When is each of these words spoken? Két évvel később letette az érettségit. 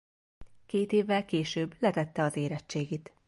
Két 0.65 0.91
évvel 0.91 1.25
később 1.25 1.75
letette 1.79 2.23
az 2.23 2.35
érettségit. 2.35 3.13